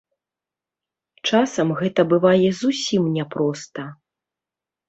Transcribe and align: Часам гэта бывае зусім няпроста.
Часам 1.29 1.67
гэта 1.81 2.01
бывае 2.13 2.49
зусім 2.63 3.03
няпроста. 3.19 3.81